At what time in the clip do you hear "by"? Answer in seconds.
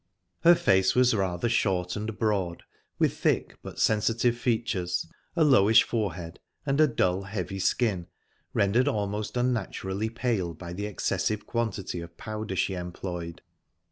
10.55-10.73